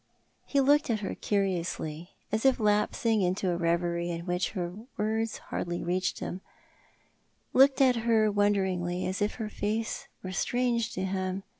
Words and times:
He 0.47 0.59
looked 0.59 0.89
at 0.89 1.01
her 1.01 1.13
curiously, 1.13 2.09
as 2.31 2.43
if 2.43 2.59
lapsing 2.59 3.21
into 3.21 3.51
a 3.51 3.55
reverie 3.55 4.09
in 4.09 4.25
which 4.25 4.53
her 4.53 4.73
words 4.97 5.37
hardly 5.53 5.83
reached 5.83 6.21
him— 6.21 6.41
looked 7.53 7.81
at 7.81 7.97
her 7.97 8.31
wouder 8.31 8.63
ingly, 8.65 9.07
as 9.07 9.21
if 9.21 9.35
her 9.35 9.47
face 9.47 10.07
were 10.23 10.31
strange 10.31 10.91
to 10.95 11.05
him. 11.05 11.43